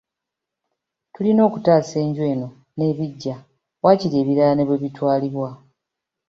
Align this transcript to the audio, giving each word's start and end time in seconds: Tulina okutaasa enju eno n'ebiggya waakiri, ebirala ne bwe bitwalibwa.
Tulina 1.13 1.41
okutaasa 1.47 1.95
enju 2.03 2.23
eno 2.31 2.47
n'ebiggya 2.75 3.35
waakiri, 3.83 4.15
ebirala 4.21 4.53
ne 4.55 4.65
bwe 4.67 4.81
bitwalibwa. 4.83 5.49